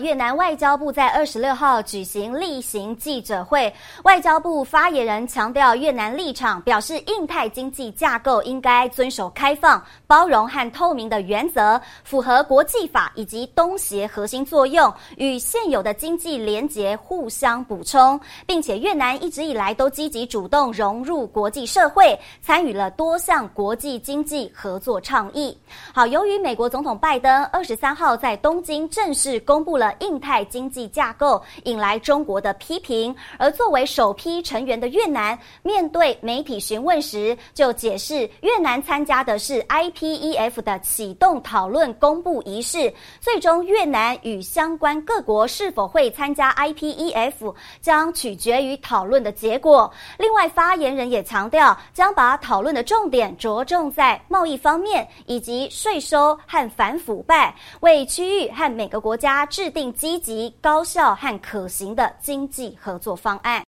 [0.00, 3.72] 越南外交部在二十六号举行例行记者会，
[4.04, 25.56] 外交部发言人强调越南立场，表示印太经济架构应该遵守开放、包容和透明的原则，符合国际法以及东协核心作用，与现有的经济连结互相补充，并且越南一直以来都积极主动融入国际社会，参与了多项国际经济合作倡议。
[25.92, 29.89] 好，由于美国总统拜登二十三号在东京正式公布了。
[29.98, 42.92] 印太经济架构引来中国的批评，而作为首批成员的越南，面对媒体询问时，就解释越南参加的是 IPEF 的启动讨论公布仪式。
[43.20, 49.90] 最终，越南与相关各国是否会参加 IPEF，将取决于讨论的结果。
[50.18, 59.90] 另外，发言人也强调，将把讨论的重点着重在贸易方面，以及税收和反腐败，为区域和每个国家制定并。
[59.92, 63.58] 积极、高效和可行的经济合作方案。